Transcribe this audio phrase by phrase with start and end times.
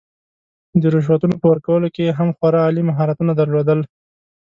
[0.81, 3.79] د رشوتونو په ورکولو کې یې هم خورا عالي مهارتونه درلودل.